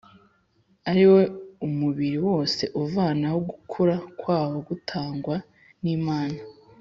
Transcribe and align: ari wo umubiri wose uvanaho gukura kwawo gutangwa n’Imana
ari 0.89 1.03
wo 1.11 1.19
umubiri 1.67 2.17
wose 2.27 2.63
uvanaho 2.83 3.37
gukura 3.49 3.95
kwawo 4.19 4.57
gutangwa 4.67 5.35
n’Imana 5.83 6.39